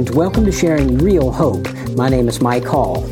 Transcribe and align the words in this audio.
and 0.00 0.14
welcome 0.14 0.46
to 0.46 0.52
Sharing 0.52 0.96
Real 0.96 1.30
Hope. 1.30 1.68
My 1.94 2.08
name 2.08 2.26
is 2.26 2.40
Mike 2.40 2.64
Hall. 2.64 3.02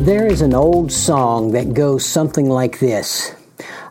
There 0.00 0.26
is 0.26 0.42
an 0.42 0.52
old 0.52 0.92
song 0.92 1.52
that 1.52 1.72
goes 1.72 2.04
something 2.04 2.50
like 2.50 2.78
this 2.78 3.34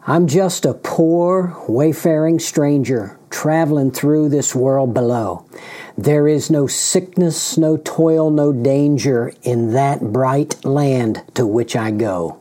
I'm 0.06 0.28
just 0.28 0.64
a 0.64 0.76
poor, 0.76 1.58
wayfaring 1.68 2.38
stranger 2.38 3.18
traveling 3.32 3.90
through 3.90 4.30
this 4.30 4.54
world 4.54 4.94
below. 4.94 5.50
There 5.98 6.28
is 6.28 6.52
no 6.52 6.68
sickness, 6.68 7.58
no 7.58 7.78
toil, 7.78 8.30
no 8.30 8.54
danger 8.54 9.34
in 9.42 9.74
that 9.74 10.14
bright 10.14 10.64
land 10.64 11.24
to 11.34 11.48
which 11.48 11.76
I 11.76 11.90
go. 11.90 12.40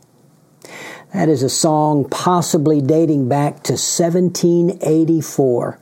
That 1.15 1.31
is 1.31 1.43
a 1.43 1.49
song 1.49 2.11
possibly 2.11 2.83
dating 2.83 3.27
back 3.27 3.63
to 3.63 3.73
1784 3.73 5.79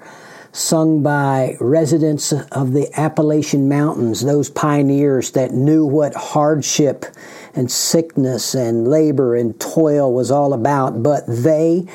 sung 0.53 1.03
by 1.03 1.57
residents 1.61 2.33
of 2.33 2.73
the 2.73 2.89
Appalachian 2.99 3.69
Mountains, 3.69 4.23
those 4.23 4.51
pioneers 4.51 5.33
that 5.33 5.53
knew 5.53 5.87
what 5.87 6.15
hardship 6.15 7.07
and 7.55 7.71
sickness 7.71 8.55
and 8.55 8.89
labor 8.89 9.35
and 9.35 9.59
toil 9.61 10.13
was 10.13 10.31
all 10.31 10.53
about. 10.53 11.03
But 11.03 11.25
they, 11.27 11.87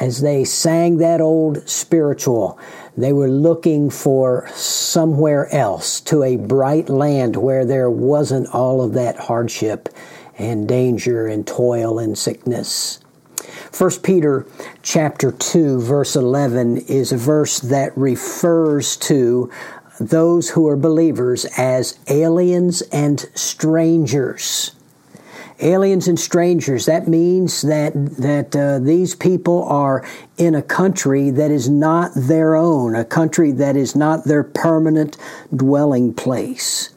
as 0.00 0.20
they 0.20 0.44
sang 0.44 0.98
that 0.98 1.20
old 1.20 1.68
spiritual, 1.68 2.58
they 2.96 3.12
were 3.12 3.28
looking 3.28 3.90
for 3.90 4.48
somewhere 4.52 5.52
else 5.54 6.00
to 6.02 6.22
a 6.22 6.36
bright 6.36 6.88
land 6.88 7.36
where 7.36 7.64
there 7.64 7.90
wasn't 7.90 8.54
all 8.54 8.82
of 8.82 8.92
that 8.94 9.16
hardship 9.16 9.88
and 10.38 10.68
danger 10.68 11.26
and 11.26 11.46
toil 11.46 11.98
and 11.98 12.16
sickness. 12.18 13.00
1 13.76 13.90
Peter 14.02 14.46
chapter 14.82 15.32
2 15.32 15.80
verse 15.80 16.14
11 16.14 16.76
is 16.86 17.10
a 17.10 17.16
verse 17.16 17.58
that 17.58 17.96
refers 17.98 18.96
to 18.96 19.50
those 19.98 20.50
who 20.50 20.68
are 20.68 20.76
believers 20.76 21.44
as 21.58 21.98
aliens 22.06 22.82
and 22.92 23.26
strangers. 23.34 24.70
Aliens 25.60 26.06
and 26.06 26.20
strangers. 26.20 26.86
That 26.86 27.08
means 27.08 27.62
that 27.62 27.94
that 28.16 28.54
uh, 28.54 28.78
these 28.78 29.16
people 29.16 29.64
are 29.64 30.06
in 30.36 30.54
a 30.54 30.62
country 30.62 31.30
that 31.30 31.50
is 31.50 31.68
not 31.68 32.12
their 32.14 32.54
own, 32.54 32.94
a 32.94 33.04
country 33.04 33.50
that 33.52 33.76
is 33.76 33.96
not 33.96 34.24
their 34.24 34.44
permanent 34.44 35.16
dwelling 35.54 36.14
place 36.14 36.93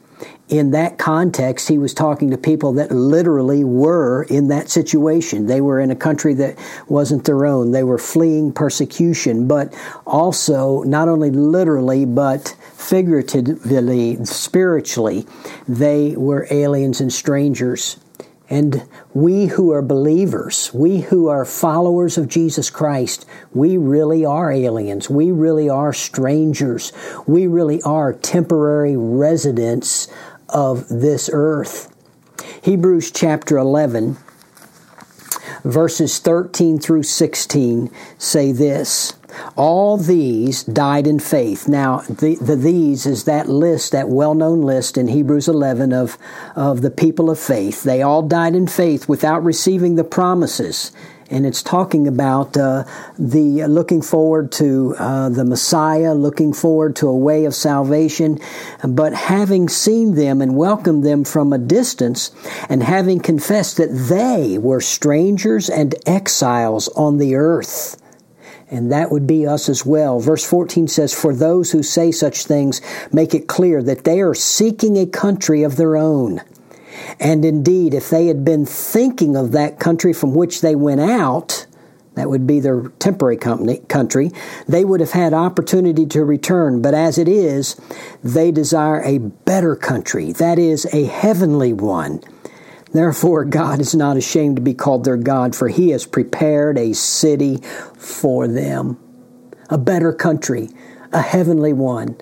in 0.48 0.70
that 0.70 0.96
context, 0.96 1.68
he 1.68 1.76
was 1.76 1.92
talking 1.92 2.30
to 2.30 2.38
people 2.38 2.72
that 2.74 2.90
literally 2.90 3.64
were 3.64 4.22
in 4.24 4.48
that 4.48 4.70
situation. 4.70 5.46
They 5.46 5.60
were 5.60 5.78
in 5.78 5.90
a 5.90 5.96
country 5.96 6.34
that 6.34 6.58
wasn't 6.88 7.24
their 7.24 7.44
own. 7.44 7.72
They 7.72 7.82
were 7.82 7.98
fleeing 7.98 8.52
persecution, 8.52 9.46
but 9.46 9.74
also 10.06 10.82
not 10.84 11.08
only 11.08 11.30
literally, 11.30 12.06
but 12.06 12.56
figuratively, 12.72 14.24
spiritually, 14.24 15.26
they 15.66 16.16
were 16.16 16.46
aliens 16.50 17.00
and 17.00 17.12
strangers. 17.12 17.98
And 18.50 18.88
we 19.12 19.44
who 19.46 19.72
are 19.72 19.82
believers, 19.82 20.72
we 20.72 21.00
who 21.00 21.28
are 21.28 21.44
followers 21.44 22.16
of 22.16 22.28
Jesus 22.28 22.70
Christ, 22.70 23.26
we 23.52 23.76
really 23.76 24.24
are 24.24 24.50
aliens. 24.50 25.10
We 25.10 25.30
really 25.30 25.68
are 25.68 25.92
strangers. 25.92 26.94
We 27.26 27.46
really 27.46 27.82
are 27.82 28.14
temporary 28.14 28.96
residents 28.96 30.08
of 30.48 30.88
this 30.88 31.30
earth. 31.32 31.94
Hebrews 32.62 33.10
chapter 33.10 33.56
11, 33.56 34.16
verses 35.64 36.18
13 36.18 36.78
through 36.78 37.02
16 37.02 37.90
say 38.18 38.52
this. 38.52 39.14
All 39.56 39.96
these 39.96 40.64
died 40.64 41.06
in 41.06 41.18
faith. 41.18 41.68
Now, 41.68 41.98
the, 41.98 42.36
the 42.40 42.56
these 42.56 43.06
is 43.06 43.24
that 43.24 43.48
list, 43.48 43.92
that 43.92 44.08
well 44.08 44.34
known 44.34 44.62
list 44.62 44.96
in 44.96 45.08
Hebrews 45.08 45.48
11 45.48 45.92
of, 45.92 46.16
of 46.56 46.80
the 46.80 46.90
people 46.90 47.30
of 47.30 47.38
faith. 47.38 47.82
They 47.82 48.02
all 48.02 48.22
died 48.22 48.54
in 48.54 48.66
faith 48.66 49.08
without 49.08 49.44
receiving 49.44 49.96
the 49.96 50.04
promises 50.04 50.92
and 51.30 51.44
it's 51.44 51.62
talking 51.62 52.08
about 52.08 52.56
uh, 52.56 52.84
the 53.18 53.64
looking 53.66 54.00
forward 54.00 54.50
to 54.52 54.94
uh, 54.98 55.28
the 55.28 55.44
Messiah, 55.44 56.14
looking 56.14 56.52
forward 56.52 56.96
to 56.96 57.08
a 57.08 57.16
way 57.16 57.44
of 57.44 57.54
salvation, 57.54 58.38
but 58.86 59.12
having 59.12 59.68
seen 59.68 60.14
them 60.14 60.40
and 60.40 60.56
welcomed 60.56 61.04
them 61.04 61.24
from 61.24 61.52
a 61.52 61.58
distance, 61.58 62.30
and 62.68 62.82
having 62.82 63.20
confessed 63.20 63.76
that 63.76 63.92
they 64.08 64.58
were 64.58 64.80
strangers 64.80 65.68
and 65.68 65.94
exiles 66.06 66.88
on 66.88 67.18
the 67.18 67.34
earth. 67.34 68.00
And 68.70 68.92
that 68.92 69.10
would 69.10 69.26
be 69.26 69.46
us 69.46 69.68
as 69.68 69.84
well. 69.84 70.20
Verse 70.20 70.44
14 70.44 70.88
says, 70.88 71.14
For 71.14 71.34
those 71.34 71.72
who 71.72 71.82
say 71.82 72.10
such 72.10 72.44
things 72.44 72.82
make 73.12 73.34
it 73.34 73.48
clear 73.48 73.82
that 73.82 74.04
they 74.04 74.20
are 74.20 74.34
seeking 74.34 74.96
a 74.98 75.06
country 75.06 75.62
of 75.62 75.76
their 75.76 75.96
own. 75.96 76.42
And 77.20 77.44
indeed, 77.44 77.94
if 77.94 78.10
they 78.10 78.26
had 78.26 78.44
been 78.44 78.66
thinking 78.66 79.36
of 79.36 79.52
that 79.52 79.78
country 79.78 80.12
from 80.12 80.34
which 80.34 80.60
they 80.60 80.74
went 80.74 81.00
out, 81.00 81.66
that 82.14 82.30
would 82.30 82.46
be 82.46 82.58
their 82.58 82.88
temporary 82.98 83.36
company, 83.36 83.78
country, 83.88 84.32
they 84.66 84.84
would 84.84 85.00
have 85.00 85.12
had 85.12 85.32
opportunity 85.32 86.04
to 86.06 86.24
return. 86.24 86.82
But 86.82 86.94
as 86.94 87.16
it 87.16 87.28
is, 87.28 87.80
they 88.24 88.50
desire 88.50 89.00
a 89.02 89.18
better 89.18 89.76
country, 89.76 90.32
that 90.32 90.58
is, 90.58 90.86
a 90.92 91.04
heavenly 91.04 91.72
one. 91.72 92.20
Therefore, 92.92 93.44
God 93.44 93.80
is 93.80 93.94
not 93.94 94.16
ashamed 94.16 94.56
to 94.56 94.62
be 94.62 94.74
called 94.74 95.04
their 95.04 95.16
God, 95.16 95.54
for 95.54 95.68
He 95.68 95.90
has 95.90 96.06
prepared 96.06 96.76
a 96.78 96.92
city 96.94 97.58
for 97.96 98.48
them. 98.48 98.98
A 99.70 99.78
better 99.78 100.12
country, 100.12 100.70
a 101.12 101.20
heavenly 101.20 101.72
one 101.72 102.16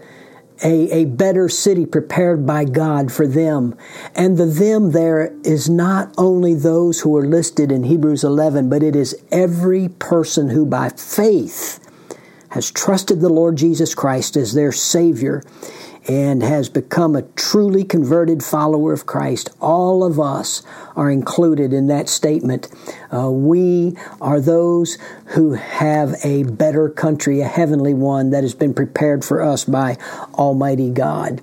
a, 0.62 1.02
a 1.02 1.04
better 1.04 1.48
city 1.48 1.86
prepared 1.86 2.46
by 2.46 2.64
God 2.64 3.12
for 3.12 3.26
them. 3.26 3.76
And 4.14 4.36
the 4.36 4.46
them 4.46 4.92
there 4.92 5.34
is 5.44 5.68
not 5.68 6.14
only 6.16 6.54
those 6.54 7.00
who 7.00 7.16
are 7.16 7.26
listed 7.26 7.70
in 7.70 7.84
Hebrews 7.84 8.24
11, 8.24 8.68
but 8.68 8.82
it 8.82 8.96
is 8.96 9.20
every 9.30 9.88
person 9.88 10.50
who 10.50 10.64
by 10.66 10.88
faith 10.90 11.80
has 12.50 12.70
trusted 12.70 13.20
the 13.20 13.28
Lord 13.28 13.56
Jesus 13.56 13.94
Christ 13.94 14.36
as 14.36 14.54
their 14.54 14.72
Savior 14.72 15.42
and 16.08 16.42
has 16.42 16.68
become 16.68 17.16
a 17.16 17.22
truly 17.22 17.84
converted 17.84 18.42
follower 18.42 18.92
of 18.92 19.06
Christ. 19.06 19.50
All 19.60 20.04
of 20.04 20.20
us 20.20 20.62
are 20.94 21.10
included 21.10 21.72
in 21.72 21.88
that 21.88 22.08
statement. 22.08 22.68
Uh, 23.12 23.30
we 23.30 23.96
are 24.20 24.40
those 24.40 24.98
who 25.26 25.54
have 25.54 26.14
a 26.24 26.44
better 26.44 26.88
country, 26.88 27.40
a 27.40 27.48
heavenly 27.48 27.94
one 27.94 28.30
that 28.30 28.44
has 28.44 28.54
been 28.54 28.74
prepared 28.74 29.24
for 29.24 29.42
us 29.42 29.64
by 29.64 29.96
Almighty 30.34 30.90
God. 30.90 31.42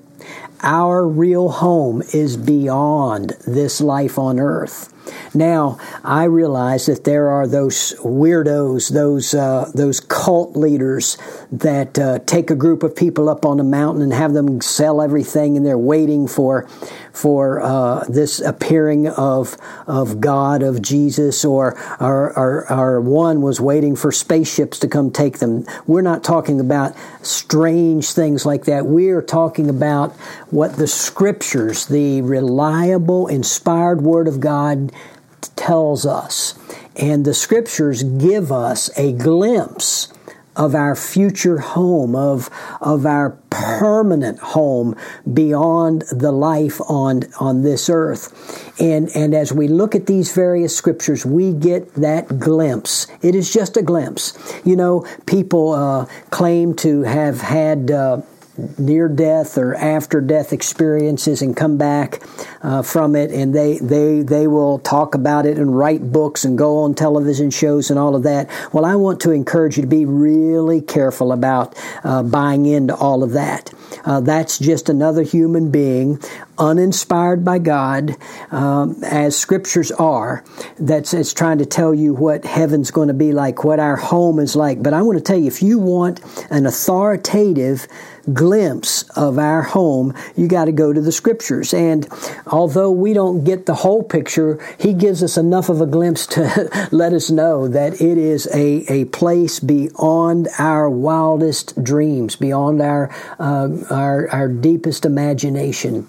Our 0.63 1.05
real 1.05 1.49
home 1.49 2.01
is 2.13 2.37
beyond 2.37 3.31
this 3.45 3.81
life 3.81 4.17
on 4.17 4.39
earth. 4.39 4.93
Now, 5.33 5.77
I 6.03 6.23
realize 6.23 6.85
that 6.85 7.03
there 7.03 7.29
are 7.29 7.45
those 7.45 7.93
weirdos, 7.99 8.93
those 8.93 9.33
uh, 9.33 9.69
those 9.73 9.99
cult 9.99 10.55
leaders 10.55 11.17
that 11.51 11.99
uh, 11.99 12.19
take 12.19 12.49
a 12.49 12.55
group 12.55 12.83
of 12.83 12.95
people 12.95 13.27
up 13.27 13.45
on 13.45 13.59
a 13.59 13.63
mountain 13.63 14.01
and 14.01 14.13
have 14.13 14.33
them 14.33 14.61
sell 14.61 15.01
everything, 15.01 15.57
and 15.57 15.65
they're 15.65 15.77
waiting 15.77 16.27
for 16.27 16.69
for 17.11 17.61
uh, 17.61 18.05
this 18.07 18.39
appearing 18.39 19.07
of 19.07 19.57
of 19.87 20.21
God, 20.21 20.63
of 20.63 20.81
Jesus, 20.81 21.43
or, 21.43 21.77
or, 21.99 22.71
or 22.71 23.01
one 23.01 23.41
was 23.41 23.59
waiting 23.59 23.95
for 23.95 24.11
spaceships 24.11 24.79
to 24.79 24.87
come 24.87 25.11
take 25.11 25.39
them. 25.39 25.65
We're 25.85 26.01
not 26.01 26.23
talking 26.23 26.59
about 26.59 26.95
strange 27.21 28.11
things 28.13 28.45
like 28.45 28.65
that. 28.65 28.85
We're 28.85 29.21
talking 29.21 29.69
about 29.69 30.15
what 30.53 30.75
the 30.75 30.87
scriptures, 30.87 31.87
the 31.87 32.21
reliable, 32.21 33.27
inspired 33.27 34.01
Word 34.01 34.27
of 34.27 34.39
God, 34.39 34.91
tells 35.55 36.05
us. 36.05 36.53
And 36.95 37.25
the 37.25 37.33
scriptures 37.33 38.03
give 38.03 38.51
us 38.51 38.95
a 38.97 39.13
glimpse 39.13 40.13
of 40.55 40.75
our 40.75 40.95
future 40.95 41.57
home, 41.57 42.15
of, 42.15 42.49
of 42.79 43.05
our 43.07 43.31
permanent 43.49 44.37
home 44.39 44.95
beyond 45.33 46.03
the 46.11 46.31
life 46.31 46.79
on, 46.87 47.23
on 47.39 47.63
this 47.63 47.89
earth. 47.89 48.79
And, 48.79 49.09
and 49.15 49.33
as 49.33 49.51
we 49.51 49.67
look 49.67 49.95
at 49.95 50.05
these 50.05 50.31
various 50.31 50.75
scriptures, 50.75 51.25
we 51.25 51.53
get 51.53 51.93
that 51.95 52.39
glimpse. 52.39 53.07
It 53.23 53.33
is 53.33 53.51
just 53.51 53.77
a 53.77 53.81
glimpse. 53.81 54.37
You 54.63 54.75
know, 54.75 55.07
people 55.25 55.71
uh, 55.71 56.05
claim 56.29 56.75
to 56.77 57.01
have 57.01 57.41
had 57.41 57.89
uh, 57.89 58.21
near 58.77 59.07
death 59.07 59.57
or 59.57 59.75
after 59.75 60.21
death 60.21 60.53
experiences 60.53 61.41
and 61.41 61.55
come 61.57 61.77
back 61.77 62.21
uh, 62.61 62.81
from 62.81 63.15
it. 63.15 63.31
And 63.31 63.53
they, 63.53 63.77
they 63.79 64.21
they 64.21 64.47
will 64.47 64.79
talk 64.79 65.15
about 65.15 65.45
it 65.45 65.57
and 65.57 65.77
write 65.77 66.11
books 66.11 66.45
and 66.45 66.57
go 66.57 66.79
on 66.79 66.93
television 66.93 67.49
shows 67.49 67.89
and 67.89 67.99
all 67.99 68.15
of 68.15 68.23
that. 68.23 68.49
Well 68.73 68.85
i 68.85 68.95
want 68.95 69.19
to 69.21 69.31
encourage 69.31 69.77
you 69.77 69.81
to 69.81 69.87
be 69.87 70.05
really 70.05 70.81
careful 70.81 71.31
about 71.31 71.75
uh, 72.03 72.23
buying 72.23 72.65
into 72.65 72.95
all 72.95 73.23
of 73.23 73.31
that. 73.31 73.73
Uh, 74.05 74.19
that's 74.19 74.59
just 74.59 74.89
another 74.89 75.23
human 75.23 75.71
being 75.71 76.19
uninspired 76.57 77.43
by 77.43 77.59
God, 77.59 78.15
um, 78.51 78.95
as 79.03 79.35
scriptures 79.35 79.91
are, 79.91 80.43
that's 80.79 81.13
it's 81.13 81.33
trying 81.33 81.57
to 81.57 81.65
tell 81.65 81.93
you 81.93 82.13
what 82.13 82.45
heaven's 82.45 82.91
going 82.91 83.07
to 83.07 83.13
be 83.13 83.31
like, 83.31 83.63
what 83.63 83.79
our 83.79 83.95
home 83.95 84.39
is 84.39 84.55
like. 84.55 84.81
But 84.83 84.93
I 84.93 85.01
want 85.01 85.17
to 85.17 85.23
tell 85.23 85.37
you, 85.37 85.47
if 85.47 85.63
you 85.63 85.79
want 85.79 86.21
an 86.49 86.65
authoritative 86.65 87.87
glimpse 88.43 89.03
of 89.15 89.39
our 89.39 89.61
home, 89.61 90.13
you 90.35 90.49
got 90.49 90.65
to 90.65 90.73
go 90.73 90.91
to 90.91 90.99
the 90.99 91.13
scriptures. 91.13 91.73
And 91.73 92.05
although 92.45 92.91
we 92.91 93.13
don't 93.13 93.45
get 93.45 93.67
the 93.67 93.73
whole 93.73 94.03
picture, 94.03 94.59
he 94.77 94.93
gives 94.93 95.23
us 95.23 95.37
enough 95.37 95.69
of 95.69 95.79
a 95.79 95.85
glimpse 95.85 96.27
to 96.27 96.89
let 96.91 97.13
us 97.13 97.31
know 97.31 97.69
that 97.69 98.01
it 98.01 98.17
is 98.17 98.45
a, 98.53 98.83
a 98.91 99.05
place 99.05 99.61
beyond 99.61 100.49
our 100.59 100.89
wildest 100.89 101.81
dreams, 101.81 102.35
beyond 102.35 102.81
our, 102.81 103.09
uh, 103.39 103.69
our, 103.89 104.29
our 104.29 104.49
deepest 104.49 105.05
imagination. 105.05 106.05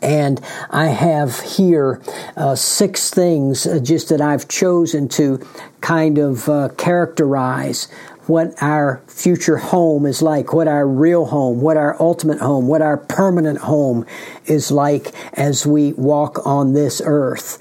And 0.00 0.40
I 0.70 0.86
have 0.86 1.40
here 1.40 2.00
uh, 2.38 2.54
six 2.54 3.10
things 3.10 3.66
uh, 3.66 3.80
just 3.80 4.08
that 4.08 4.22
I've 4.22 4.48
chosen 4.48 5.08
to 5.10 5.46
kind 5.82 6.16
of 6.16 6.48
uh, 6.48 6.70
characterize 6.78 7.88
what 8.26 8.54
our 8.62 9.02
future 9.06 9.56
home 9.56 10.06
is 10.06 10.22
like, 10.22 10.52
what 10.52 10.68
our 10.68 10.86
real 10.86 11.26
home, 11.26 11.60
what 11.60 11.76
our 11.76 12.00
ultimate 12.00 12.38
home, 12.38 12.66
what 12.66 12.82
our 12.82 12.96
permanent 12.96 13.58
home 13.58 14.06
is 14.46 14.70
like 14.70 15.12
as 15.34 15.66
we 15.66 15.92
walk 15.94 16.46
on 16.46 16.72
this 16.72 17.02
earth. 17.04 17.60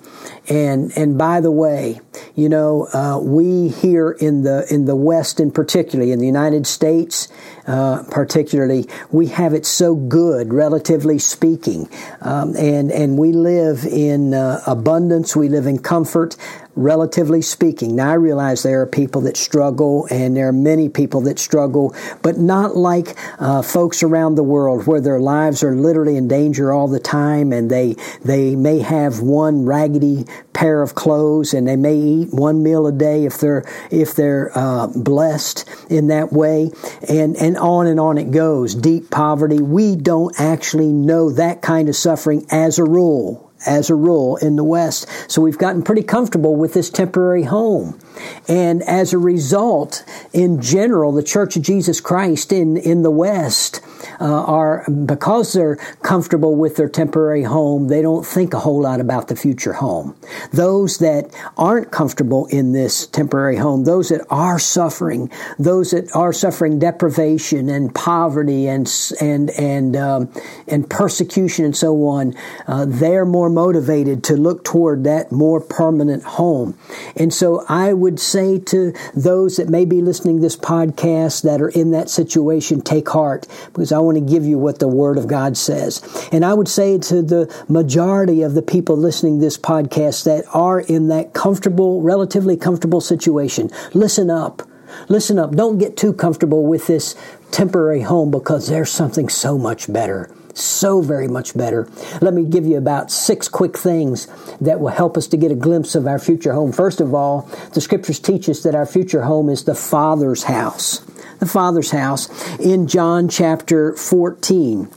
And 0.50 0.92
and 0.98 1.18
by 1.18 1.40
the 1.40 1.52
way, 1.52 2.02
you 2.36 2.50
know, 2.50 2.88
uh, 2.94 3.18
we 3.22 3.70
here 3.70 4.12
in 4.12 4.44
the 4.44 4.68
in 4.70 4.86
the 4.86 4.96
West, 4.96 5.40
in 5.40 5.52
particularly 5.52 6.12
in 6.12 6.20
the 6.20 6.26
United 6.26 6.68
States, 6.68 7.30
uh, 7.66 8.04
particularly, 8.12 8.88
we 9.10 9.28
have 9.28 9.54
it 9.54 9.66
so 9.66 9.96
good, 9.96 10.54
relatively 10.54 11.18
speaking, 11.18 11.88
um, 12.20 12.58
and 12.58 12.92
and 12.92 13.18
we 13.18 13.32
live 13.32 13.86
in 13.86 14.34
uh, 14.34 14.62
abundance. 14.68 15.34
We 15.34 15.48
live 15.48 15.66
in 15.66 15.80
comfort 15.80 16.36
relatively 16.76 17.42
speaking. 17.42 17.96
Now, 17.96 18.12
I 18.12 18.16
realize 18.16 18.64
there 18.64 18.82
are 18.82 18.88
people 18.88 19.22
that 19.22 19.38
struggle, 19.38 20.08
and 20.10 20.36
there 20.36 20.48
are 20.48 20.54
many 20.54 20.90
people 20.90 21.22
that 21.22 21.38
struggle, 21.40 21.96
but 22.22 22.38
not 22.38 22.76
like 22.76 23.16
uh, 23.40 23.62
folks 23.62 24.02
around 24.02 24.36
the 24.36 24.44
world 24.44 24.88
where 24.88 25.02
their 25.02 25.20
lives 25.20 25.64
are 25.64 25.76
literally 25.76 26.18
in 26.18 26.28
danger 26.28 26.72
all 26.72 26.88
the 26.88 27.00
time, 27.00 27.54
and 27.54 27.70
they 27.70 27.96
they 28.26 28.56
may 28.56 28.80
have 28.80 29.20
one 29.22 29.66
raggedy 29.66 30.26
pair 30.54 30.82
of 30.82 30.96
clothes, 30.96 31.54
and 31.54 31.68
they 31.68 31.76
may 31.76 31.96
eat 31.96 32.30
one 32.32 32.64
meal 32.64 32.88
a 32.88 32.92
day 32.92 33.26
if 33.26 33.40
they're 33.40 33.64
if 33.92 34.16
they're 34.16 34.52
uh, 34.58 34.88
blessed 34.88 35.68
in 35.90 36.08
that 36.08 36.32
way, 36.32 36.72
and 37.08 37.36
and 37.38 37.58
on 37.58 37.88
and 37.88 38.00
on 38.00 38.18
it 38.18 38.32
goes. 38.32 38.76
Deep 38.76 39.10
poverty. 39.10 39.62
We 39.62 39.96
don't 39.96 40.40
actually 40.40 40.92
know 40.92 41.32
that 41.32 41.62
kind 41.62 41.90
of 41.90 41.96
suffering 41.96 42.46
as 42.50 42.80
a 42.80 42.84
rule 42.84 43.52
as 43.66 43.90
a 43.90 43.96
rule 43.96 44.36
in 44.38 44.56
the 44.56 44.64
West. 44.64 45.08
So 45.32 45.42
we've 45.42 45.58
gotten 45.58 45.84
pretty 45.84 46.04
comfortable 46.04 46.56
with 46.56 46.74
this 46.74 46.90
temporary 46.90 47.44
home. 47.44 48.00
And 48.48 48.84
as 48.84 49.14
a 49.14 49.18
result, 49.18 50.04
in 50.34 50.62
general, 50.62 51.12
the 51.12 51.24
Church 51.24 51.56
of 51.56 51.64
Jesus 51.64 52.00
Christ 52.02 52.52
in, 52.52 52.78
in 52.78 53.04
the 53.04 53.12
West 53.12 53.82
uh, 54.20 54.44
are, 54.44 54.90
because 55.06 55.54
they're 55.54 55.78
comfortable 56.02 56.56
with 56.56 56.76
their 56.76 56.90
temporary 56.90 57.44
home, 57.44 57.88
they 57.88 58.02
don't 58.02 58.26
think 58.26 58.54
a 58.54 58.60
whole 58.60 58.82
lot 58.82 59.00
about 59.00 59.28
the 59.28 59.36
future 59.36 59.74
home. 59.74 60.16
Those 60.52 60.98
that 61.00 61.34
aren't 61.58 61.92
comfortable 61.92 62.48
in 62.48 62.74
this 62.74 63.08
temporary 63.08 63.58
home, 63.58 63.86
those 63.86 64.10
that 64.10 64.26
are 64.30 64.60
suffering, 64.60 65.32
those 65.58 65.92
that 65.92 66.14
are 66.16 66.34
suffering 66.34 66.80
deprivation 66.80 67.70
and 67.70 67.94
poverty 67.94 68.68
and, 68.68 68.92
and, 69.22 69.50
and, 69.52 69.96
um, 69.96 70.32
and 70.68 70.90
persecution 70.90 71.66
and 71.66 71.76
so 71.76 72.06
on, 72.08 72.34
uh, 72.68 72.86
they're 72.88 73.26
more 73.26 73.50
motivated 73.50 74.24
to 74.26 74.36
look 74.36 74.64
toward 74.64 75.04
that 75.04 75.32
more 75.32 75.62
permanent 75.62 76.24
home. 76.24 76.78
And 77.16 77.34
so 77.34 77.66
I 77.70 77.94
would 77.94 78.20
say 78.20 78.60
to 78.60 78.94
those 79.16 79.58
that 79.58 79.70
may 79.70 79.86
be 79.86 80.02
listening 80.02 80.38
to 80.38 80.42
this 80.42 80.58
podcast 80.58 81.44
that 81.44 81.62
are 81.62 81.70
in 81.70 81.92
that 81.92 82.10
situation, 82.10 82.82
take 82.82 83.10
heart 83.10 83.48
because 83.74 83.92
I 83.94 84.00
want 84.00 84.18
to 84.18 84.24
give 84.24 84.46
you 84.46 84.58
what 84.58 84.80
the 84.80 84.88
Word 84.88 85.18
of 85.18 85.28
God 85.28 85.56
says. 85.56 86.02
And 86.32 86.44
I 86.44 86.54
would 86.54 86.68
say 86.68 86.98
to 86.98 87.22
the 87.22 87.66
majority 87.70 88.42
of 88.42 88.54
the 88.54 88.62
people 88.62 88.98
listening 88.98 89.40
this 89.40 89.58
podcast 89.58 90.26
that 90.26 90.46
are 90.54 90.80
in 90.82 91.08
that 91.08 91.34
comfortable, 91.34 92.02
relatively 92.02 92.58
comfortable 92.58 93.02
situation, 93.02 93.70
listen 93.94 94.30
up. 94.30 94.64
Listen 95.10 95.40
up. 95.40 95.56
Don't 95.56 95.80
get 95.80 95.98
too 95.98 96.14
comfortable 96.14 96.66
with 96.66 96.88
this 96.88 97.16
temporary 97.52 98.02
home 98.02 98.30
because 98.30 98.68
there's 98.68 98.92
something 98.92 99.28
so 99.28 99.58
much 99.58 99.92
better 99.92 100.30
so 100.54 101.02
very 101.02 101.28
much 101.28 101.56
better. 101.58 101.88
Let 102.22 102.34
me 102.34 102.46
give 102.46 102.66
you 102.66 102.78
about 102.78 103.12
six 103.12 103.48
quick 103.48 103.78
things 103.78 104.28
that 104.62 104.80
will 104.80 104.90
help 104.90 105.18
us 105.18 105.28
to 105.28 105.38
get 105.38 105.52
a 105.52 105.56
glimpse 105.56 105.96
of 105.96 106.08
our 106.08 106.20
future 106.20 106.54
home. 106.54 106.72
First 106.72 107.02
of 107.02 107.14
all, 107.14 107.50
the 107.74 107.82
scriptures 107.82 108.20
teach 108.20 108.48
us 108.50 108.64
that 108.64 108.76
our 108.76 108.86
future 108.86 109.24
home 109.24 109.50
is 109.50 109.64
the 109.64 109.76
Father's 109.76 110.44
house. 110.44 111.02
The 111.44 111.50
Father's 111.50 111.92
house 111.92 112.30
in 112.58 112.88
John 112.88 113.28
chapter 113.28 113.98
14 113.98 114.90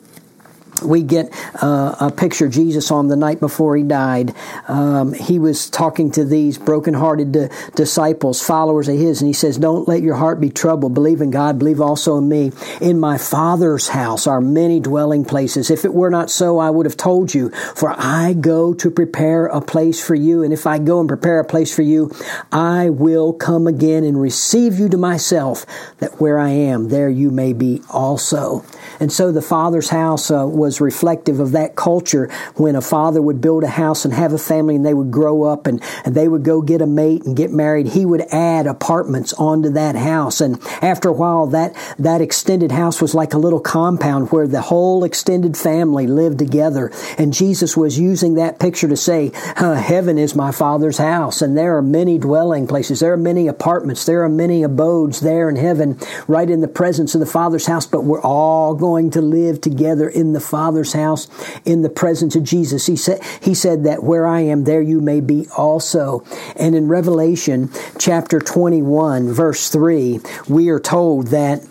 we 0.82 1.02
get 1.02 1.32
uh, 1.62 1.94
a 2.00 2.10
picture 2.10 2.48
Jesus 2.48 2.90
on 2.90 3.08
the 3.08 3.16
night 3.16 3.40
before 3.40 3.76
he 3.76 3.82
died. 3.82 4.34
Um, 4.68 5.12
he 5.12 5.38
was 5.38 5.70
talking 5.70 6.10
to 6.12 6.24
these 6.24 6.58
brokenhearted 6.58 7.32
di- 7.32 7.48
disciples, 7.74 8.42
followers 8.42 8.88
of 8.88 8.96
his, 8.96 9.20
and 9.20 9.28
he 9.28 9.32
says, 9.32 9.58
Don't 9.58 9.88
let 9.88 10.02
your 10.02 10.16
heart 10.16 10.40
be 10.40 10.50
troubled. 10.50 10.94
Believe 10.94 11.20
in 11.20 11.30
God, 11.30 11.58
believe 11.58 11.80
also 11.80 12.18
in 12.18 12.28
me. 12.28 12.52
In 12.80 13.00
my 13.00 13.18
Father's 13.18 13.88
house 13.88 14.26
are 14.26 14.40
many 14.40 14.80
dwelling 14.80 15.24
places. 15.24 15.70
If 15.70 15.84
it 15.84 15.94
were 15.94 16.10
not 16.10 16.30
so, 16.30 16.58
I 16.58 16.70
would 16.70 16.86
have 16.86 16.96
told 16.96 17.34
you, 17.34 17.50
for 17.74 17.94
I 17.96 18.32
go 18.32 18.74
to 18.74 18.90
prepare 18.90 19.46
a 19.46 19.60
place 19.60 20.04
for 20.04 20.14
you. 20.14 20.42
And 20.42 20.52
if 20.52 20.66
I 20.66 20.78
go 20.78 21.00
and 21.00 21.08
prepare 21.08 21.40
a 21.40 21.44
place 21.44 21.74
for 21.74 21.82
you, 21.82 22.10
I 22.52 22.90
will 22.90 23.32
come 23.32 23.66
again 23.66 24.04
and 24.04 24.20
receive 24.20 24.78
you 24.78 24.88
to 24.88 24.96
myself, 24.96 25.66
that 25.98 26.20
where 26.20 26.38
I 26.38 26.50
am, 26.50 26.88
there 26.88 27.10
you 27.10 27.30
may 27.30 27.52
be 27.52 27.82
also. 27.90 28.64
And 29.00 29.12
so 29.12 29.32
the 29.32 29.42
Father's 29.42 29.90
house 29.90 30.30
uh, 30.30 30.46
was 30.46 30.80
reflective 30.80 31.40
of 31.40 31.52
that 31.52 31.76
culture 31.76 32.28
when 32.54 32.76
a 32.76 32.80
father 32.80 33.20
would 33.20 33.40
build 33.40 33.64
a 33.64 33.68
house 33.68 34.04
and 34.04 34.14
have 34.14 34.32
a 34.32 34.38
family 34.38 34.76
and 34.76 34.86
they 34.86 34.94
would 34.94 35.10
grow 35.10 35.42
up 35.42 35.66
and, 35.66 35.82
and 36.04 36.14
they 36.14 36.28
would 36.28 36.42
go 36.42 36.62
get 36.62 36.80
a 36.80 36.86
mate 36.86 37.24
and 37.24 37.36
get 37.36 37.50
married. 37.50 37.88
He 37.88 38.06
would 38.06 38.22
add 38.32 38.66
apartments 38.66 39.32
onto 39.34 39.70
that 39.70 39.96
house. 39.96 40.40
And 40.40 40.60
after 40.82 41.08
a 41.08 41.12
while, 41.12 41.46
that, 41.48 41.74
that 41.98 42.20
extended 42.20 42.72
house 42.72 43.00
was 43.00 43.14
like 43.14 43.34
a 43.34 43.38
little 43.38 43.60
compound 43.60 44.32
where 44.32 44.46
the 44.46 44.62
whole 44.62 45.04
extended 45.04 45.56
family 45.56 46.06
lived 46.06 46.38
together. 46.38 46.92
And 47.18 47.32
Jesus 47.32 47.76
was 47.76 47.98
using 47.98 48.34
that 48.34 48.58
picture 48.58 48.88
to 48.88 48.96
say, 48.96 49.32
heaven 49.56 50.18
is 50.18 50.34
my 50.34 50.52
father's 50.52 50.98
house. 50.98 51.42
And 51.42 51.56
there 51.56 51.76
are 51.76 51.82
many 51.82 52.18
dwelling 52.18 52.66
places. 52.66 53.00
There 53.00 53.12
are 53.12 53.18
many 53.18 53.48
apartments. 53.48 54.04
There 54.04 54.22
are 54.22 54.28
many 54.28 54.62
abodes 54.62 55.20
there 55.20 55.48
in 55.48 55.56
heaven, 55.56 55.98
right 56.26 56.48
in 56.48 56.60
the 56.60 56.68
presence 56.68 57.14
of 57.14 57.20
the 57.20 57.26
father's 57.26 57.66
house. 57.66 57.86
But 57.86 58.04
we're 58.04 58.22
all 58.22 58.74
going 58.74 58.85
to 58.86 59.20
live 59.20 59.60
together 59.60 60.08
in 60.08 60.32
the 60.32 60.40
Father's 60.40 60.92
house 60.92 61.28
in 61.64 61.82
the 61.82 61.90
presence 61.90 62.36
of 62.36 62.44
Jesus. 62.44 62.86
He 62.86 62.96
said, 62.96 63.22
he 63.40 63.54
said 63.54 63.84
that 63.84 64.02
where 64.02 64.26
I 64.26 64.40
am, 64.40 64.64
there 64.64 64.80
you 64.80 65.00
may 65.00 65.20
be 65.20 65.46
also. 65.56 66.24
And 66.54 66.74
in 66.74 66.88
Revelation 66.88 67.70
chapter 67.98 68.38
21, 68.38 69.32
verse 69.32 69.70
3, 69.70 70.20
we 70.48 70.68
are 70.68 70.80
told 70.80 71.28
that 71.28 71.62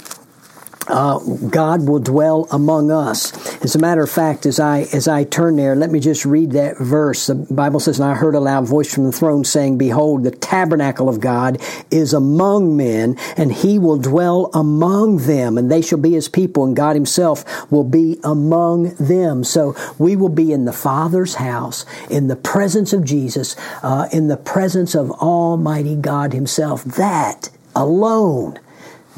uh, 0.87 1.19
God 1.49 1.87
will 1.87 1.99
dwell 1.99 2.47
among 2.51 2.91
us. 2.91 3.33
As 3.63 3.75
a 3.75 3.79
matter 3.79 4.03
of 4.03 4.09
fact, 4.09 4.45
as 4.45 4.59
I 4.59 4.81
as 4.93 5.07
I 5.07 5.23
turn 5.23 5.55
there, 5.55 5.75
let 5.75 5.91
me 5.91 5.99
just 5.99 6.25
read 6.25 6.51
that 6.51 6.77
verse. 6.77 7.27
The 7.27 7.35
Bible 7.35 7.79
says, 7.79 7.99
"And 7.99 8.09
I 8.09 8.13
heard 8.13 8.35
a 8.35 8.39
loud 8.39 8.67
voice 8.67 8.93
from 8.93 9.05
the 9.05 9.11
throne 9.11 9.43
saying, 9.43 9.77
Behold, 9.77 10.23
the 10.23 10.31
tabernacle 10.31 11.09
of 11.09 11.19
God 11.19 11.59
is 11.89 12.13
among 12.13 12.77
men, 12.77 13.17
and 13.35 13.51
He 13.51 13.79
will 13.79 13.97
dwell 13.97 14.49
among 14.53 15.17
them, 15.17 15.57
and 15.57 15.71
they 15.71 15.81
shall 15.81 15.97
be 15.97 16.11
His 16.11 16.29
people, 16.29 16.63
and 16.63 16.75
God 16.75 16.95
Himself 16.95 17.71
will 17.71 17.83
be 17.83 18.19
among 18.23 18.95
them." 18.95 19.43
So 19.43 19.75
we 19.97 20.15
will 20.15 20.29
be 20.29 20.51
in 20.51 20.65
the 20.65 20.73
Father's 20.73 21.35
house, 21.35 21.85
in 22.09 22.27
the 22.27 22.35
presence 22.35 22.93
of 22.93 23.03
Jesus, 23.03 23.55
uh, 23.81 24.07
in 24.11 24.27
the 24.27 24.37
presence 24.37 24.93
of 24.93 25.09
Almighty 25.11 25.95
God 25.95 26.33
Himself. 26.33 26.83
That 26.83 27.49
alone 27.75 28.59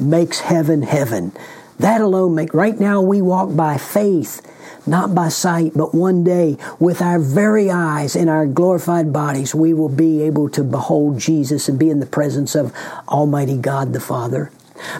makes 0.00 0.40
heaven 0.40 0.82
heaven. 0.82 1.32
That 1.78 2.00
alone 2.00 2.34
make 2.34 2.52
right 2.54 2.78
now 2.78 3.00
we 3.00 3.22
walk 3.22 3.54
by 3.54 3.78
faith, 3.78 4.42
not 4.86 5.14
by 5.14 5.28
sight, 5.28 5.72
but 5.74 5.94
one 5.94 6.24
day 6.24 6.56
with 6.80 7.00
our 7.00 7.20
very 7.20 7.70
eyes 7.70 8.16
in 8.16 8.28
our 8.28 8.46
glorified 8.46 9.12
bodies, 9.12 9.54
we 9.54 9.72
will 9.72 9.88
be 9.88 10.22
able 10.22 10.48
to 10.50 10.64
behold 10.64 11.18
Jesus 11.18 11.68
and 11.68 11.78
be 11.78 11.90
in 11.90 12.00
the 12.00 12.06
presence 12.06 12.54
of 12.54 12.72
Almighty 13.08 13.56
God 13.56 13.92
the 13.92 14.00
Father. 14.00 14.50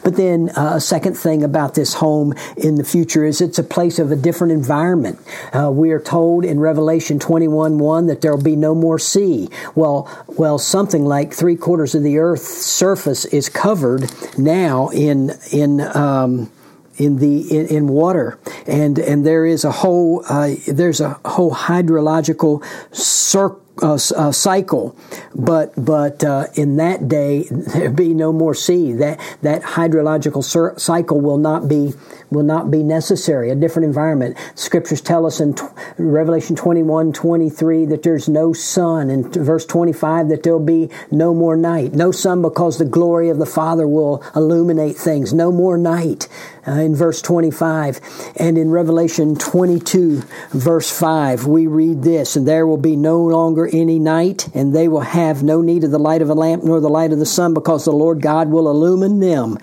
But 0.02 0.16
then 0.16 0.50
uh, 0.50 0.72
a 0.74 0.80
second 0.80 1.14
thing 1.14 1.42
about 1.42 1.74
this 1.74 1.94
home 1.94 2.34
in 2.56 2.76
the 2.76 2.84
future 2.84 3.24
is 3.24 3.40
it's 3.40 3.58
a 3.58 3.64
place 3.64 3.98
of 3.98 4.10
a 4.10 4.16
different 4.16 4.52
environment. 4.52 5.18
Uh, 5.52 5.70
we 5.70 5.92
are 5.92 6.00
told 6.00 6.44
in 6.44 6.60
Revelation 6.60 7.18
21 7.18 7.78
1 7.78 8.06
that 8.06 8.20
there 8.20 8.34
will 8.34 8.42
be 8.42 8.56
no 8.56 8.74
more 8.74 8.98
sea. 8.98 9.48
Well, 9.74 10.08
well, 10.26 10.58
something 10.58 11.04
like 11.04 11.32
three 11.32 11.56
quarters 11.56 11.94
of 11.94 12.02
the 12.02 12.18
earth's 12.18 12.48
surface 12.48 13.24
is 13.26 13.48
covered 13.48 14.10
now 14.36 14.88
in, 14.88 15.32
in, 15.52 15.80
um, 15.80 16.50
in 16.98 17.18
the 17.18 17.56
in, 17.56 17.66
in, 17.66 17.88
water 17.88 18.38
and 18.66 18.98
and 18.98 19.24
there 19.24 19.46
is 19.46 19.64
a 19.64 19.70
whole 19.70 20.24
uh, 20.28 20.50
there's 20.66 21.00
a 21.00 21.20
whole 21.24 21.54
hydrological 21.54 22.62
circle 22.94 23.62
uh, 23.80 23.94
uh, 24.16 24.32
cycle, 24.32 24.96
but 25.36 25.72
but 25.76 26.24
uh, 26.24 26.46
in 26.54 26.76
that 26.76 27.06
day 27.06 27.46
there 27.50 27.90
be 27.90 28.12
no 28.12 28.32
more 28.32 28.52
sea. 28.52 28.92
That 28.92 29.20
that 29.42 29.62
hydrological 29.62 30.80
cycle 30.80 31.20
will 31.20 31.38
not 31.38 31.68
be 31.68 31.94
will 32.30 32.42
not 32.42 32.70
be 32.70 32.82
necessary. 32.82 33.50
A 33.50 33.54
different 33.54 33.86
environment. 33.86 34.36
Scriptures 34.54 35.00
tell 35.00 35.26
us 35.26 35.40
in 35.40 35.54
Revelation 35.96 36.56
21, 36.56 37.12
23 37.12 37.86
that 37.86 38.02
there's 38.02 38.28
no 38.28 38.52
sun, 38.52 39.10
and 39.10 39.32
verse 39.34 39.64
25 39.66 40.28
that 40.28 40.42
there'll 40.42 40.60
be 40.60 40.90
no 41.10 41.34
more 41.34 41.56
night. 41.56 41.92
No 41.92 42.12
sun 42.12 42.42
because 42.42 42.78
the 42.78 42.84
glory 42.84 43.28
of 43.28 43.38
the 43.38 43.46
Father 43.46 43.86
will 43.86 44.22
illuminate 44.34 44.96
things. 44.96 45.32
No 45.32 45.50
more 45.50 45.78
night 45.78 46.28
uh, 46.68 46.72
in 46.72 46.94
verse 46.94 47.22
25. 47.22 48.00
And 48.36 48.58
in 48.58 48.70
Revelation 48.70 49.36
22, 49.36 50.22
verse 50.50 50.96
5, 50.96 51.46
we 51.46 51.66
read 51.66 52.02
this, 52.02 52.36
and 52.36 52.46
there 52.46 52.66
will 52.66 52.76
be 52.76 52.96
no 52.96 53.20
longer 53.22 53.68
any 53.72 53.98
night, 53.98 54.48
and 54.54 54.74
they 54.74 54.88
will 54.88 55.00
have 55.00 55.42
no 55.42 55.62
need 55.62 55.84
of 55.84 55.90
the 55.90 55.98
light 55.98 56.22
of 56.22 56.30
a 56.30 56.34
lamp 56.34 56.64
nor 56.64 56.80
the 56.80 56.88
light 56.88 57.12
of 57.12 57.18
the 57.18 57.26
sun, 57.26 57.54
because 57.54 57.84
the 57.84 57.92
Lord 57.92 58.20
God 58.20 58.50
will 58.50 58.68
illumine 58.68 59.20
them, 59.20 59.58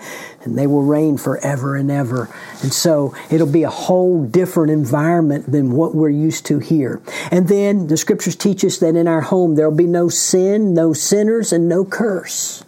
and 0.46 0.58
they 0.58 0.66
will 0.66 0.82
reign 0.82 1.18
forever 1.18 1.76
and 1.76 1.90
ever. 1.90 2.28
And 2.62 2.72
so 2.72 3.14
it'll 3.30 3.46
be 3.46 3.62
a 3.62 3.70
whole 3.70 4.24
different 4.24 4.70
environment 4.70 5.50
than 5.50 5.72
what 5.72 5.94
we're 5.94 6.08
used 6.08 6.46
to 6.46 6.58
here. 6.58 7.00
And 7.30 7.48
then 7.48 7.88
the 7.88 7.96
scriptures 7.96 8.36
teach 8.36 8.64
us 8.64 8.78
that 8.78 8.96
in 8.96 9.08
our 9.08 9.22
home 9.22 9.54
there'll 9.54 9.74
be 9.74 9.86
no 9.86 10.08
sin, 10.08 10.74
no 10.74 10.92
sinners, 10.92 11.52
and 11.52 11.68
no 11.68 11.84
curse. 11.84 12.64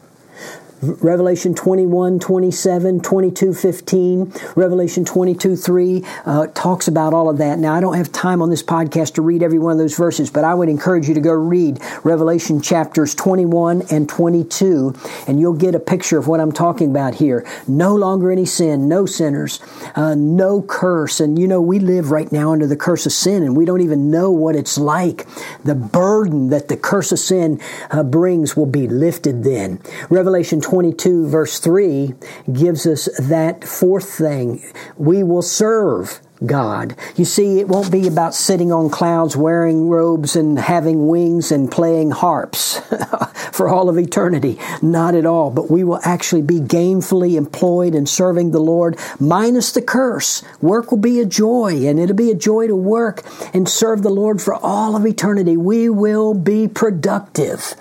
Revelation 0.80 1.54
21, 1.54 2.20
27, 2.20 3.00
22, 3.00 3.52
15, 3.52 4.32
Revelation 4.54 5.04
22, 5.04 5.56
3 5.56 6.04
uh, 6.24 6.46
talks 6.54 6.86
about 6.86 7.12
all 7.12 7.28
of 7.28 7.38
that. 7.38 7.58
Now, 7.58 7.74
I 7.74 7.80
don't 7.80 7.96
have 7.96 8.12
time 8.12 8.40
on 8.40 8.48
this 8.48 8.62
podcast 8.62 9.14
to 9.14 9.22
read 9.22 9.42
every 9.42 9.58
one 9.58 9.72
of 9.72 9.78
those 9.78 9.96
verses, 9.96 10.30
but 10.30 10.44
I 10.44 10.54
would 10.54 10.68
encourage 10.68 11.08
you 11.08 11.14
to 11.14 11.20
go 11.20 11.32
read 11.32 11.80
Revelation 12.04 12.62
chapters 12.62 13.12
21 13.16 13.82
and 13.90 14.08
22, 14.08 14.94
and 15.26 15.40
you'll 15.40 15.54
get 15.54 15.74
a 15.74 15.80
picture 15.80 16.16
of 16.16 16.28
what 16.28 16.38
I'm 16.38 16.52
talking 16.52 16.90
about 16.90 17.16
here. 17.16 17.44
No 17.66 17.96
longer 17.96 18.30
any 18.30 18.46
sin, 18.46 18.88
no 18.88 19.04
sinners, 19.04 19.60
uh, 19.96 20.14
no 20.14 20.62
curse. 20.62 21.18
And 21.18 21.40
you 21.40 21.48
know, 21.48 21.60
we 21.60 21.80
live 21.80 22.12
right 22.12 22.30
now 22.30 22.52
under 22.52 22.68
the 22.68 22.76
curse 22.76 23.04
of 23.04 23.10
sin, 23.10 23.42
and 23.42 23.56
we 23.56 23.64
don't 23.64 23.80
even 23.80 24.12
know 24.12 24.30
what 24.30 24.54
it's 24.54 24.78
like. 24.78 25.26
The 25.64 25.74
burden 25.74 26.50
that 26.50 26.68
the 26.68 26.76
curse 26.76 27.10
of 27.10 27.18
sin 27.18 27.60
uh, 27.90 28.04
brings 28.04 28.56
will 28.56 28.66
be 28.66 28.86
lifted 28.86 29.42
then. 29.42 29.80
Revelation 30.08 30.60
22, 30.68 31.26
verse 31.28 31.58
3, 31.60 32.12
gives 32.52 32.86
us 32.86 33.08
that 33.18 33.64
fourth 33.64 34.18
thing. 34.18 34.62
We 34.98 35.22
will 35.22 35.40
serve 35.40 36.20
God. 36.44 36.94
You 37.16 37.24
see, 37.24 37.58
it 37.58 37.68
won't 37.68 37.90
be 37.90 38.06
about 38.06 38.34
sitting 38.34 38.70
on 38.70 38.90
clouds, 38.90 39.34
wearing 39.34 39.88
robes, 39.88 40.36
and 40.36 40.58
having 40.58 41.08
wings 41.08 41.50
and 41.50 41.72
playing 41.72 42.10
harps 42.10 42.80
for 43.52 43.70
all 43.70 43.88
of 43.88 43.98
eternity. 43.98 44.58
Not 44.82 45.14
at 45.14 45.24
all. 45.24 45.50
But 45.50 45.70
we 45.70 45.84
will 45.84 46.00
actually 46.04 46.42
be 46.42 46.60
gainfully 46.60 47.36
employed 47.36 47.94
in 47.94 48.04
serving 48.04 48.50
the 48.50 48.60
Lord, 48.60 48.98
minus 49.18 49.72
the 49.72 49.80
curse. 49.80 50.42
Work 50.60 50.90
will 50.90 50.98
be 50.98 51.18
a 51.18 51.24
joy, 51.24 51.86
and 51.86 51.98
it'll 51.98 52.14
be 52.14 52.30
a 52.30 52.34
joy 52.34 52.66
to 52.66 52.76
work 52.76 53.22
and 53.54 53.66
serve 53.66 54.02
the 54.02 54.10
Lord 54.10 54.42
for 54.42 54.54
all 54.54 54.96
of 54.96 55.06
eternity. 55.06 55.56
We 55.56 55.88
will 55.88 56.34
be 56.34 56.68
productive 56.68 57.74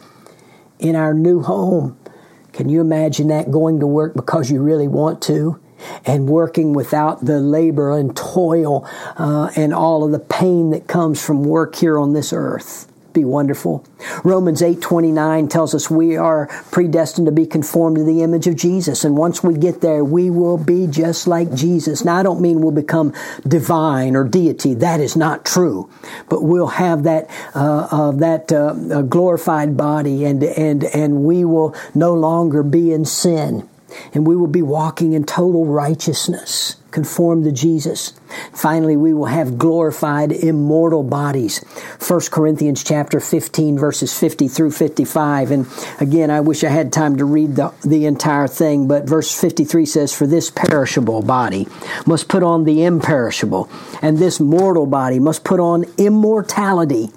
in 0.80 0.96
our 0.96 1.14
new 1.14 1.42
home. 1.42 1.98
Can 2.58 2.70
you 2.70 2.82
imagine 2.82 3.28
that 3.28 3.52
going 3.52 3.82
to 3.82 3.86
work 3.86 4.16
because 4.16 4.50
you 4.50 4.64
really 4.64 4.88
want 4.88 5.22
to? 5.24 5.60
And 6.08 6.28
working 6.28 6.74
without 6.74 7.24
the 7.24 7.40
labor 7.40 7.96
and 7.96 8.18
toil 8.18 8.84
uh, 9.16 9.52
and 9.56 9.76
all 9.76 10.04
of 10.04 10.12
the 10.12 10.18
pain 10.18 10.72
that 10.72 10.88
comes 10.88 11.24
from 11.24 11.44
work 11.44 11.76
here 11.76 12.00
on 12.00 12.14
this 12.14 12.34
earth 12.34 12.92
be 13.18 13.26
wonderful. 13.26 13.84
Romans 14.24 14.62
8:29 14.62 15.48
tells 15.48 15.74
us 15.74 15.90
we 15.90 16.16
are 16.16 16.48
predestined 16.70 17.26
to 17.26 17.32
be 17.32 17.48
conformed 17.48 17.98
to 17.98 18.04
the 18.04 18.22
image 18.22 18.46
of 18.46 18.56
Jesus 18.56 19.04
and 19.04 19.18
once 19.18 19.44
we 19.44 19.56
get 19.56 19.82
there 19.82 20.04
we 20.04 20.30
will 20.30 20.58
be 20.58 20.86
just 20.86 21.28
like 21.28 21.52
Jesus. 21.54 22.06
Now 22.06 22.18
I 22.18 22.24
don't 22.24 22.40
mean 22.40 22.62
we'll 22.62 22.72
become 22.72 23.14
divine 23.48 24.16
or 24.16 24.24
deity. 24.24 24.76
That 24.76 25.00
is 25.00 25.16
not 25.16 25.46
true. 25.46 25.90
But 26.30 26.44
we'll 26.44 26.76
have 26.86 27.04
that 27.04 27.28
uh, 27.56 27.88
uh, 27.90 28.12
that 28.12 28.52
uh, 28.52 29.02
glorified 29.02 29.76
body 29.76 30.24
and 30.26 30.44
and 30.44 30.84
and 30.84 31.24
we 31.24 31.44
will 31.44 31.76
no 31.96 32.14
longer 32.14 32.62
be 32.62 32.92
in 32.92 33.04
sin 33.06 33.68
and 34.14 34.26
we 34.26 34.36
will 34.36 34.48
be 34.48 34.62
walking 34.62 35.14
in 35.14 35.24
total 35.24 35.66
righteousness 35.66 36.76
conformed 36.92 37.44
to 37.44 37.52
Jesus. 37.52 38.14
Finally, 38.54 38.98
we 38.98 39.14
will 39.14 39.26
have 39.26 39.58
glorified 39.58 40.32
immortal 40.32 41.04
bodies. 41.04 41.60
1 42.06 42.20
Corinthians 42.32 42.84
chapter 42.84 43.20
15 43.20 43.78
verses 43.78 44.18
50 44.18 44.48
through 44.48 44.72
55. 44.72 45.52
And 45.52 45.68
again, 46.00 46.32
I 46.32 46.40
wish 46.40 46.64
I 46.64 46.70
had 46.70 46.92
time 46.92 47.18
to 47.18 47.26
read 47.26 47.56
the, 47.56 47.74
the 47.84 48.06
entire 48.06 48.48
thing, 48.48 48.88
but 48.88 49.08
verse 49.08 49.40
53 49.40 49.86
says, 49.86 50.14
For 50.14 50.26
this 50.26 50.50
perishable 50.50 51.22
body 51.22 51.68
must 52.06 52.30
put 52.30 52.44
on 52.44 52.64
the 52.64 52.84
imperishable, 52.84 53.70
and 54.02 54.18
this 54.18 54.40
mortal 54.40 54.86
body 54.88 55.20
must 55.20 55.44
put 55.44 55.60
on 55.60 55.86
immortality. 55.98 57.10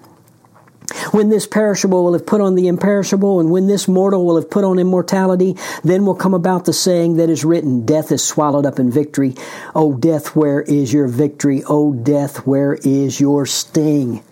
When 1.13 1.29
this 1.29 1.47
perishable 1.47 2.05
will 2.05 2.13
have 2.13 2.27
put 2.27 2.41
on 2.41 2.55
the 2.55 2.69
imperishable, 2.69 3.41
and 3.41 3.51
when 3.51 3.67
this 3.67 3.89
mortal 3.89 4.25
will 4.25 4.37
have 4.37 4.49
put 4.49 4.63
on 4.63 4.79
immortality, 4.79 5.57
then 5.83 6.07
will 6.07 6.15
come 6.15 6.35
about 6.35 6.67
the 6.67 6.73
saying 6.73 7.17
that 7.17 7.29
is 7.29 7.45
written, 7.45 7.85
Death 7.85 8.13
is 8.13 8.25
swallowed 8.25 8.65
up 8.65 8.79
in 8.79 8.93
victory. 8.93 9.35
O 9.75 9.95
death, 9.95 10.37
where 10.37 10.63
is 10.63 10.93
your 10.93 11.09
victory? 11.09 11.65
O 11.67 11.93
death, 11.93 12.47
where 12.47 12.75
is 12.75 13.19
your 13.19 13.45
sting? 13.45 14.23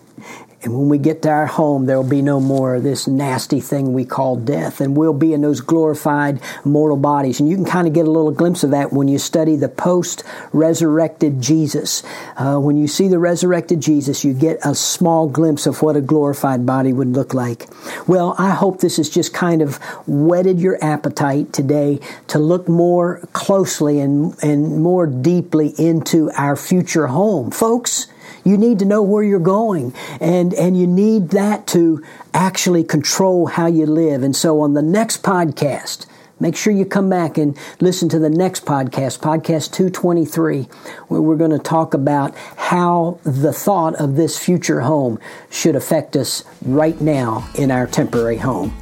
And 0.61 0.77
when 0.77 0.89
we 0.89 0.97
get 0.97 1.21
to 1.21 1.29
our 1.29 1.45
home, 1.45 1.85
there 1.85 1.95
will 1.95 2.09
be 2.09 2.21
no 2.21 2.41
more 2.41 2.75
of 2.75 2.83
this 2.83 3.07
nasty 3.07 3.61
thing 3.61 3.93
we 3.93 4.03
call 4.03 4.35
death. 4.35 4.81
And 4.81 4.97
we'll 4.97 5.13
be 5.13 5.33
in 5.33 5.41
those 5.41 5.61
glorified 5.61 6.41
mortal 6.65 6.97
bodies. 6.97 7.39
And 7.39 7.47
you 7.47 7.55
can 7.55 7.65
kind 7.65 7.87
of 7.87 7.93
get 7.93 8.05
a 8.05 8.11
little 8.11 8.31
glimpse 8.31 8.63
of 8.63 8.71
that 8.71 8.91
when 8.91 9.07
you 9.07 9.19
study 9.19 9.55
the 9.55 9.69
post 9.69 10.23
resurrected 10.51 11.41
Jesus. 11.41 12.03
Uh, 12.35 12.57
when 12.59 12.75
you 12.75 12.87
see 12.87 13.07
the 13.07 13.19
resurrected 13.19 13.79
Jesus, 13.79 14.25
you 14.25 14.33
get 14.33 14.59
a 14.65 14.75
small 14.75 15.29
glimpse 15.29 15.65
of 15.65 15.81
what 15.81 15.95
a 15.95 16.01
glorified 16.01 16.65
body 16.65 16.91
would 16.91 17.09
look 17.09 17.33
like. 17.33 17.69
Well, 18.05 18.35
I 18.37 18.51
hope 18.51 18.81
this 18.81 18.97
has 18.97 19.09
just 19.09 19.33
kind 19.33 19.61
of 19.61 19.77
whetted 20.07 20.59
your 20.59 20.77
appetite 20.83 21.53
today 21.53 21.99
to 22.27 22.39
look 22.39 22.67
more 22.67 23.21
closely 23.31 24.01
and, 24.01 24.35
and 24.43 24.81
more 24.83 25.07
deeply 25.07 25.73
into 25.77 26.29
our 26.31 26.57
future 26.57 27.07
home. 27.07 27.51
Folks, 27.51 28.07
you 28.43 28.57
need 28.57 28.79
to 28.79 28.85
know 28.85 29.01
where 29.01 29.23
you're 29.23 29.39
going 29.39 29.93
and, 30.19 30.53
and 30.53 30.77
you 30.77 30.87
need 30.87 31.29
that 31.29 31.67
to 31.67 32.03
actually 32.33 32.83
control 32.83 33.47
how 33.47 33.67
you 33.67 33.85
live. 33.85 34.23
And 34.23 34.35
so 34.35 34.61
on 34.61 34.73
the 34.73 34.81
next 34.81 35.23
podcast, 35.23 36.05
Make 36.39 36.55
sure 36.55 36.71
you 36.71 36.85
come 36.85 37.09
back 37.09 37.37
and 37.37 37.57
listen 37.81 38.07
to 38.09 38.19
the 38.19 38.29
next 38.29 38.65
podcast, 38.65 39.19
podcast 39.19 39.73
223, 39.73 40.69
where 41.09 41.21
we're 41.21 41.35
going 41.35 41.51
to 41.51 41.59
talk 41.59 41.93
about 41.93 42.33
how 42.55 43.19
the 43.23 43.51
thought 43.51 43.95
of 43.95 44.15
this 44.15 44.37
future 44.39 44.79
home 44.79 45.19
should 45.49 45.75
affect 45.75 46.15
us 46.15 46.45
right 46.61 46.99
now 47.01 47.47
in 47.55 47.71
our 47.71 47.85
temporary 47.85 48.37
home. 48.37 48.73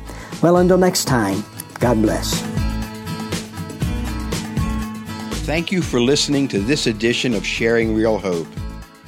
Well, 0.44 0.58
until 0.58 0.78
next 0.78 1.06
time, 1.06 1.44
God 1.80 2.00
bless. 2.02 2.40
Thank 5.48 5.72
you 5.72 5.82
for 5.82 6.00
listening 6.00 6.48
to 6.50 6.60
this 6.60 6.86
edition 6.86 7.34
of 7.34 7.46
Sharing 7.46 7.96
Real 7.96 8.20
Hope. 8.20 8.48